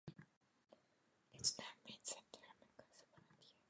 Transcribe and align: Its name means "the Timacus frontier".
Its 1.31 1.55
name 1.59 1.67
means 1.87 2.09
"the 2.31 2.37
Timacus 2.39 3.07
frontier". 3.07 3.53